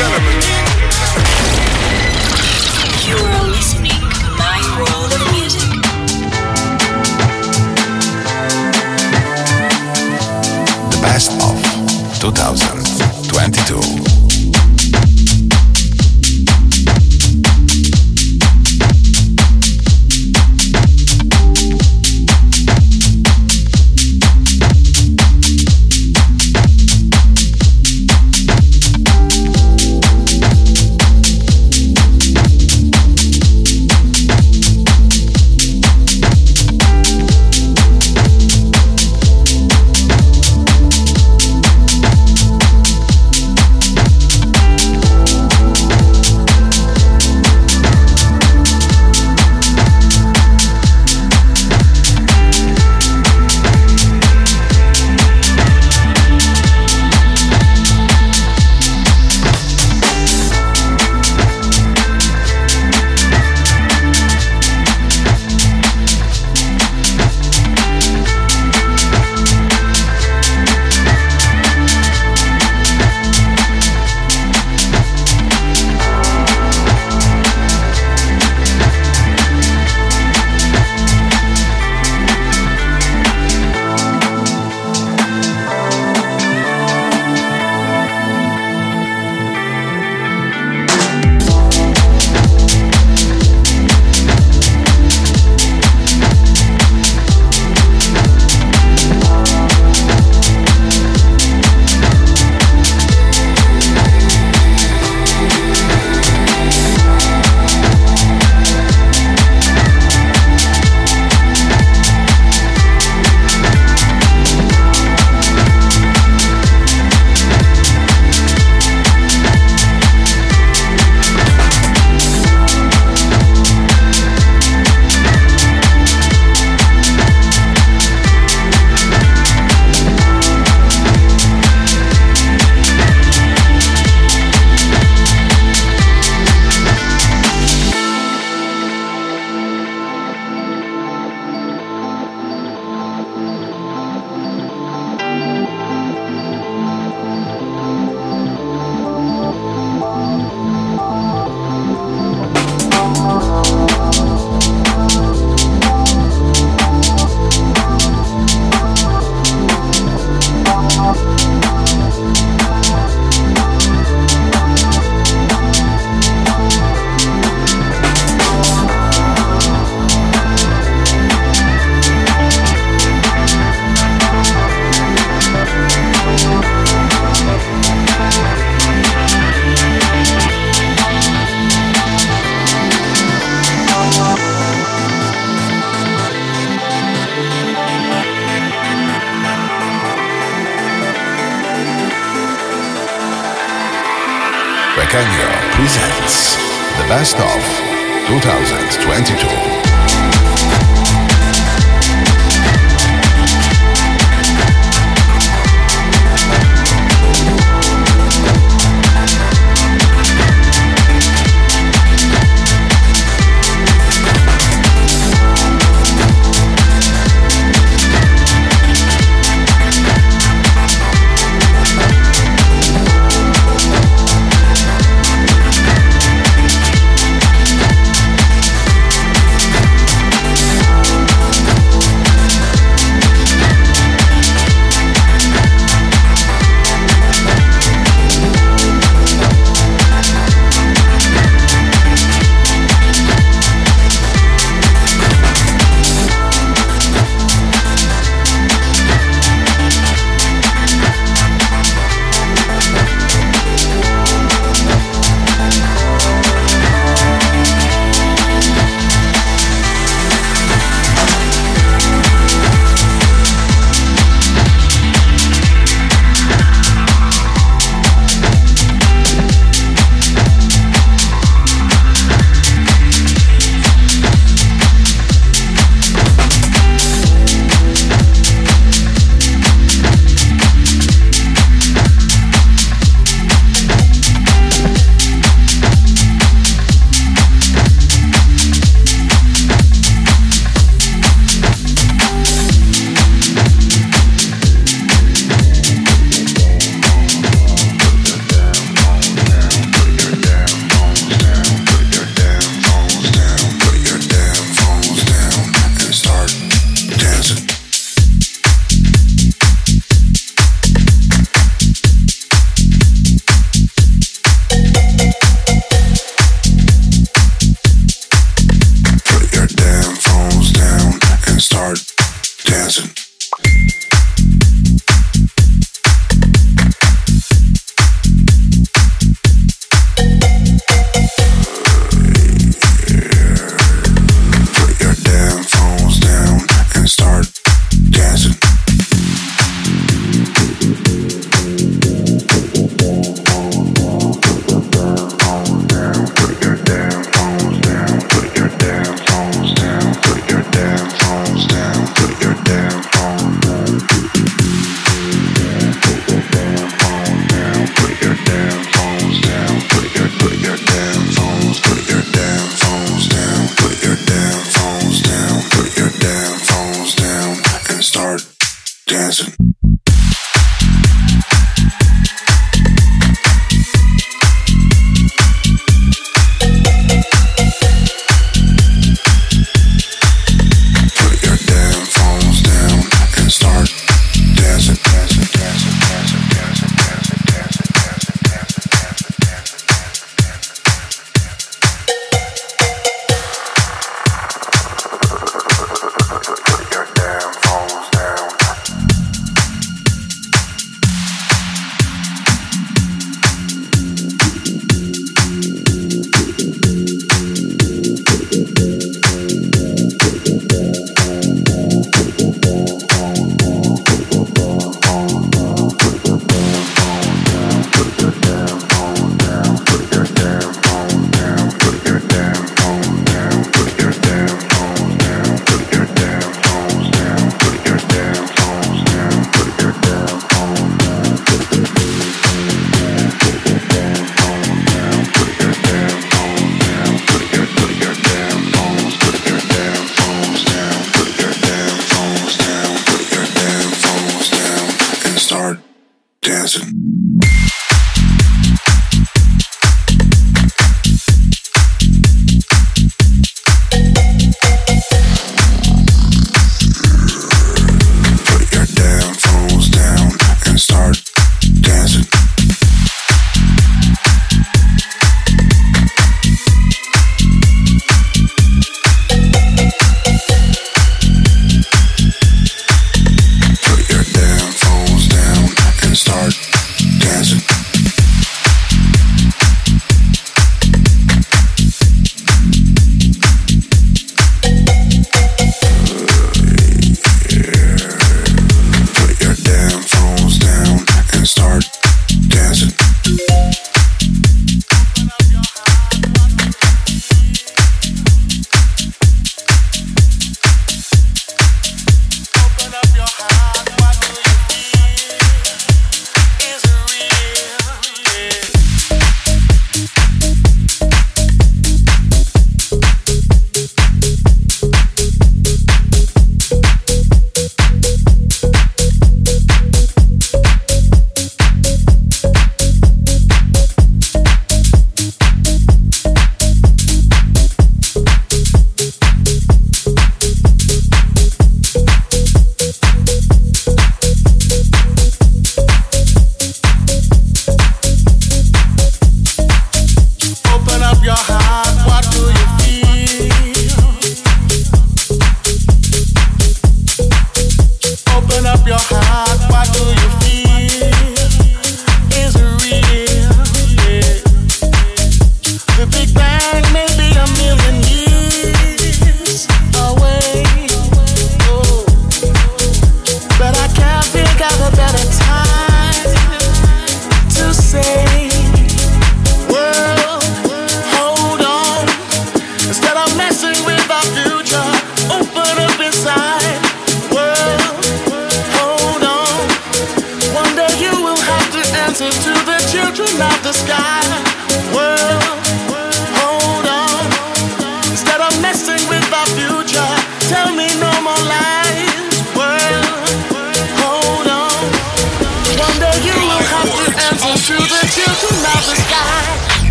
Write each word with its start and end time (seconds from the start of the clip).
gentlemen. 0.00 0.59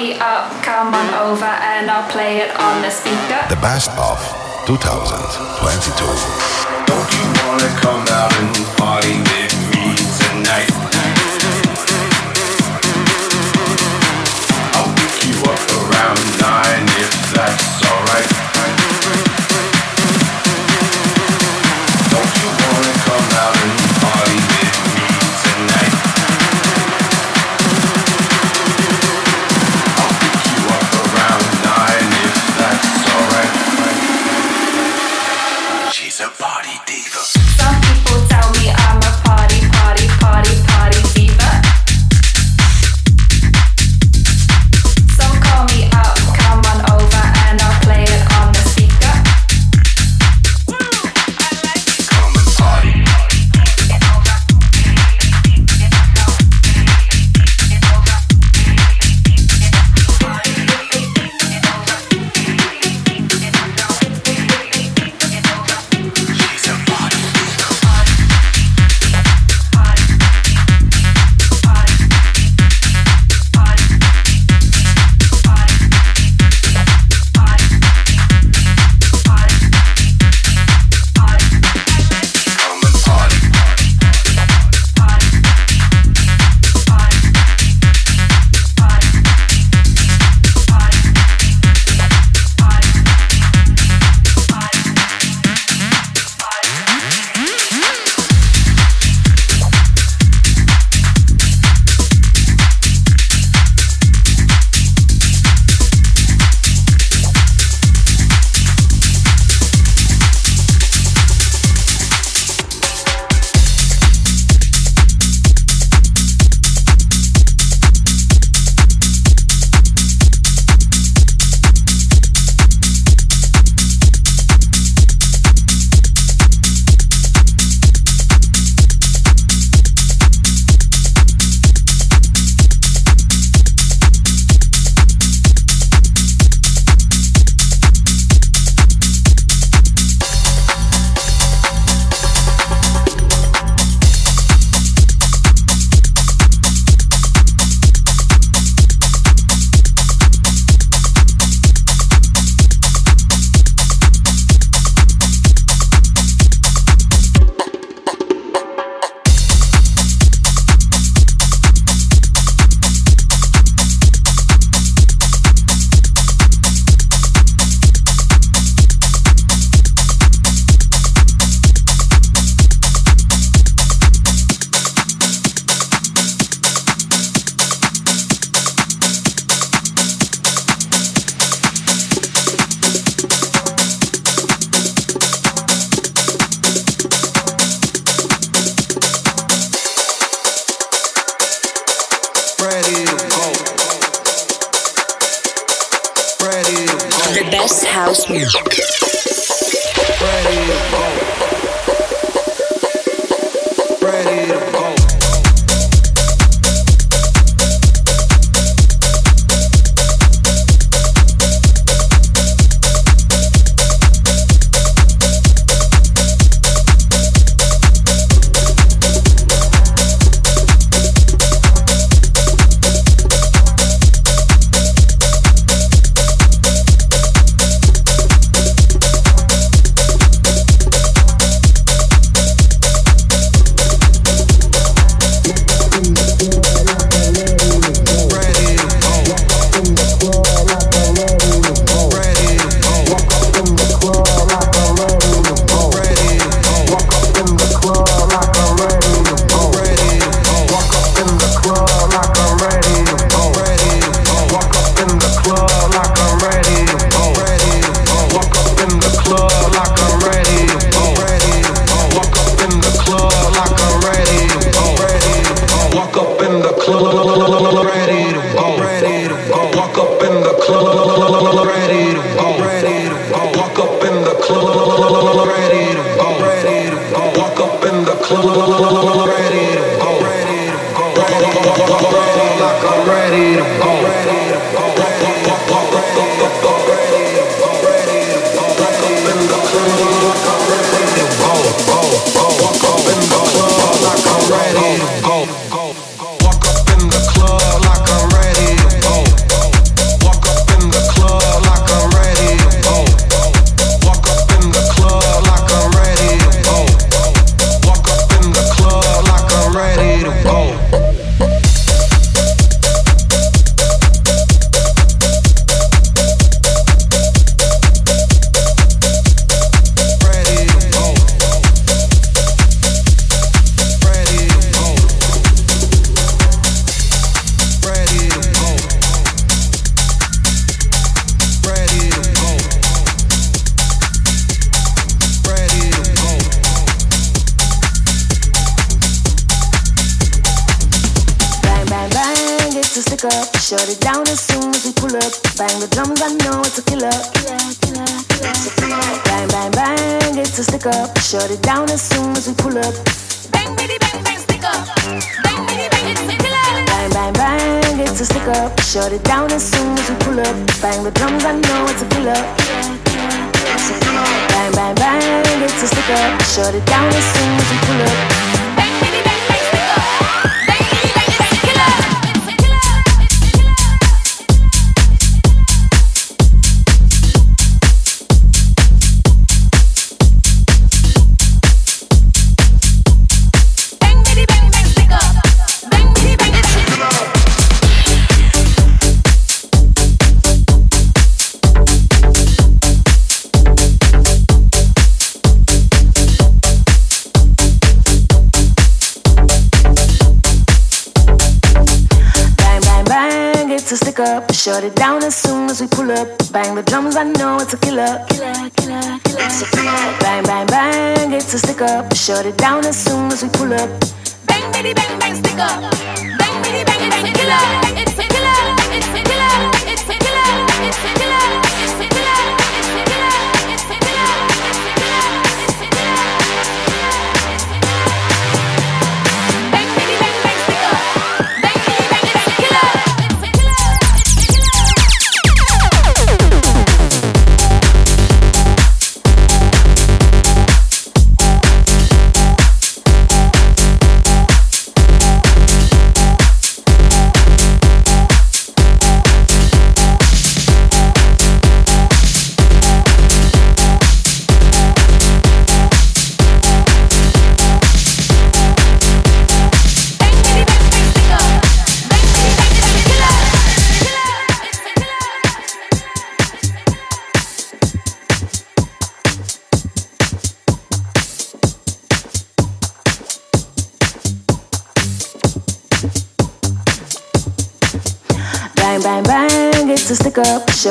me 0.00 0.14
up, 0.18 0.48
come 0.62 0.94
on 0.94 1.08
over, 1.28 1.44
and 1.44 1.90
I'll 1.90 2.08
play 2.10 2.38
it 2.38 2.50
on 2.56 2.80
the 2.80 2.90
speaker. 2.90 3.40
The 3.50 3.60
best 3.60 3.90
of 3.98 4.16
2022. 4.64 5.92
Don't 6.88 7.10
you 7.16 7.26
wanna 7.44 7.68
come 7.84 8.04
out 8.08 8.32
and 8.40 8.56
party 8.80 9.12
with 9.28 9.54
me 9.72 9.92
tonight? 10.20 10.72
I'll 14.76 14.92
pick 14.96 15.14
you 15.28 15.36
up 15.52 15.62
around 15.80 16.20
nine 16.40 16.86
if 17.04 17.12
that's 17.34 17.69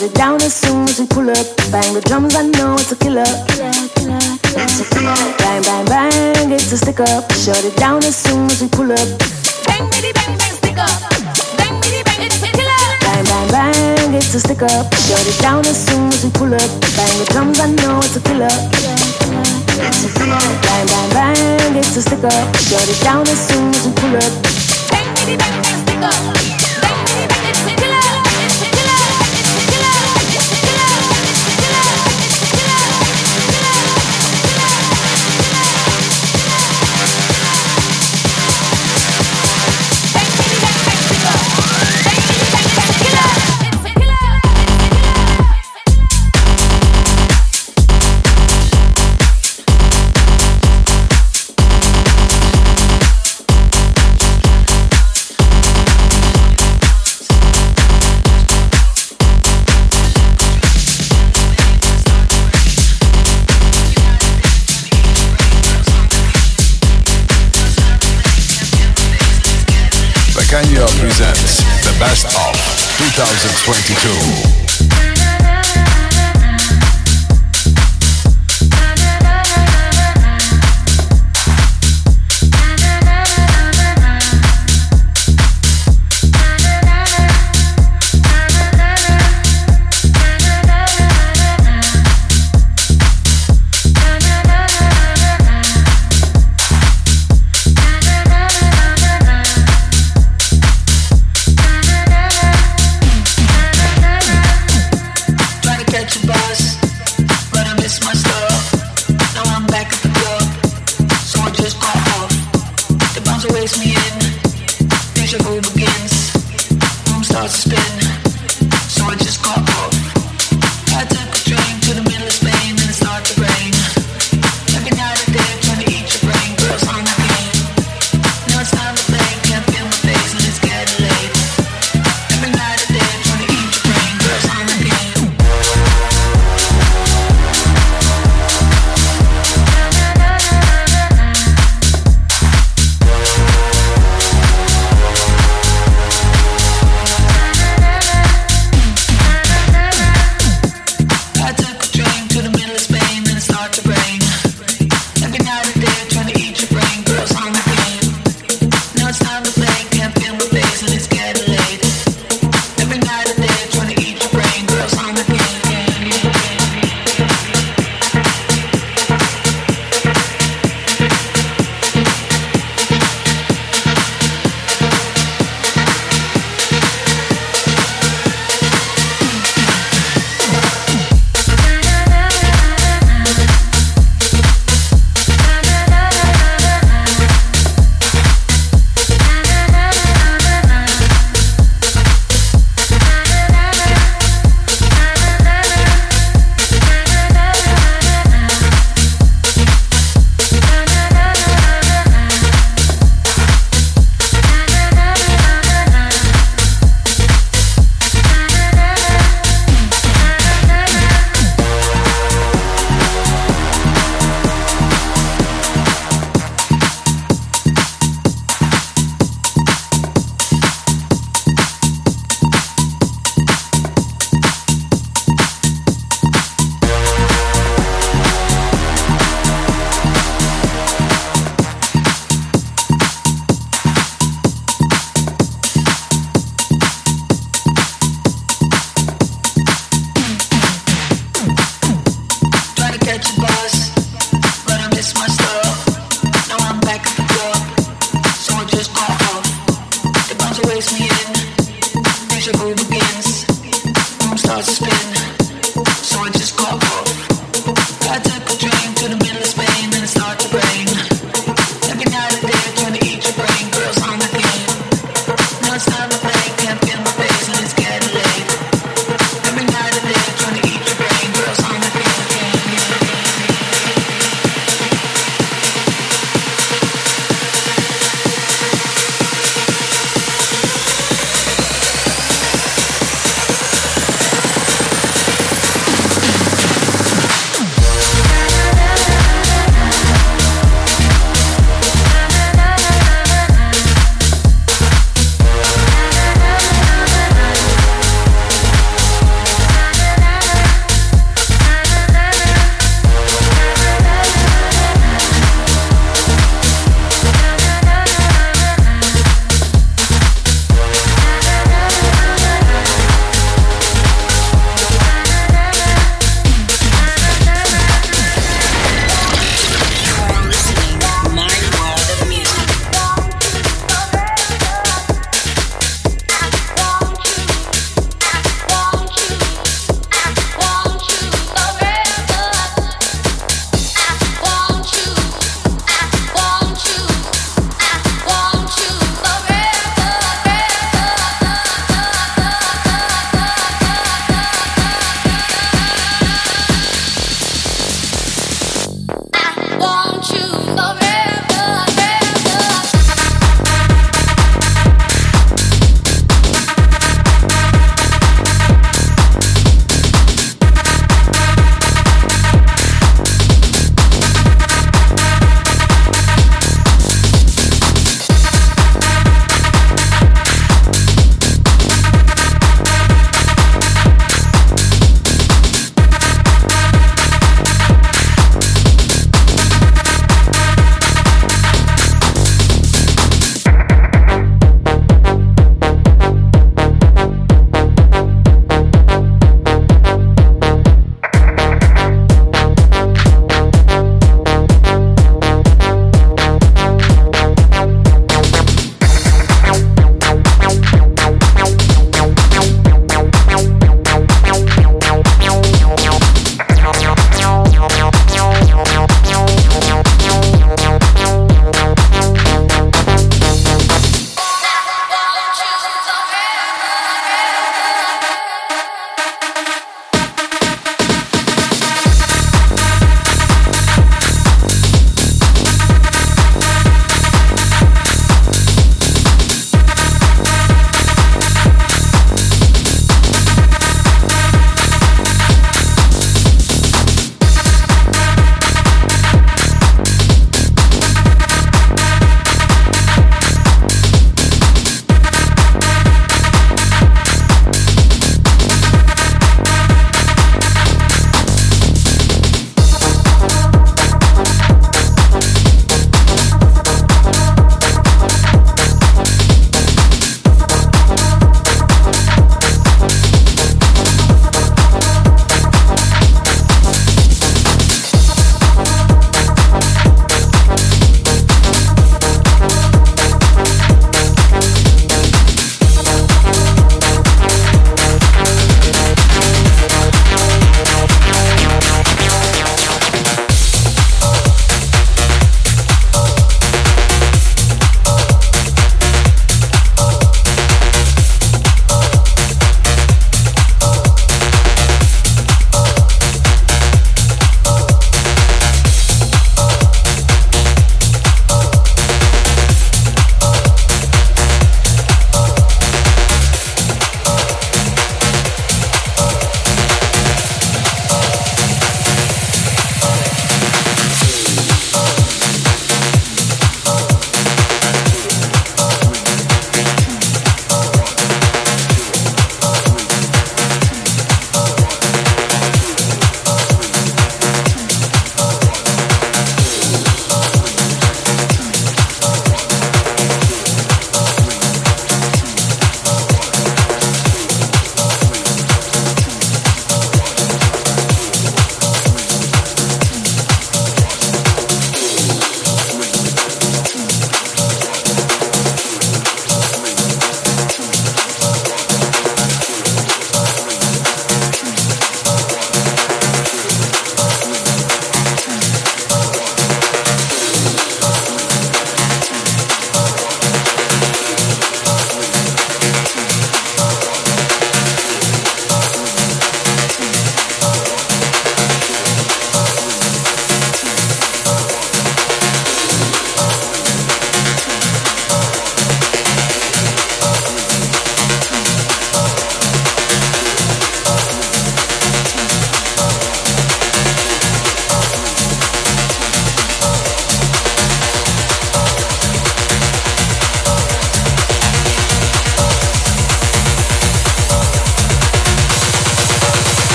Shut 0.00 0.12
it 0.12 0.16
down 0.16 0.40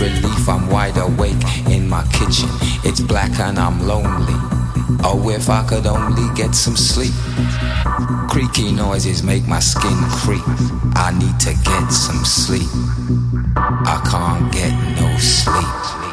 relief, 0.00 0.48
I'm 0.48 0.68
wide 0.70 0.96
awake 0.96 1.42
in 1.68 1.88
my 1.88 2.04
kitchen. 2.12 2.48
It's 2.84 3.00
black 3.00 3.38
and 3.40 3.58
I'm 3.58 3.86
lonely. 3.86 4.34
Oh, 5.04 5.30
if 5.32 5.48
I 5.48 5.66
could 5.66 5.86
only 5.86 6.32
get 6.34 6.54
some 6.54 6.76
sleep. 6.76 7.14
Creaky 8.28 8.72
noises 8.72 9.22
make 9.22 9.46
my 9.46 9.60
skin 9.60 9.96
creep. 10.22 10.42
I 10.94 11.12
need 11.18 11.38
to 11.40 11.54
get 11.64 11.88
some 11.90 12.24
sleep. 12.24 12.68
I 13.56 14.00
can't 14.10 14.52
get 14.52 14.72
no 15.00 15.16
sleep. 15.18 16.07